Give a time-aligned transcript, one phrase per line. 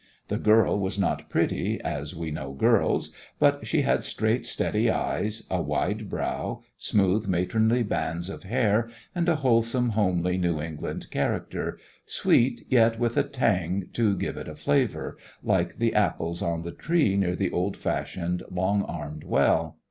[0.29, 5.43] The girl was not pretty, as we know girls; but she had straight steady eyes,
[5.51, 11.77] a wide brow, smooth matronly bands of hair, and a wholesome, homely New England character,
[12.03, 16.71] sweet, yet with a tang to give it a flavour, like the apples on the
[16.71, 19.77] tree near the old fashioned, long armed well.